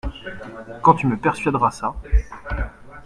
[0.81, 1.93] Quand tu me persuaderas ça…